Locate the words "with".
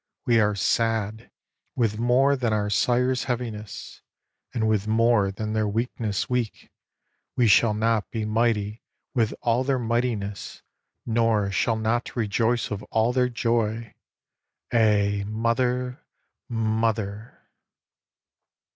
1.75-1.99, 4.67-4.87, 9.13-9.35, 12.71-12.81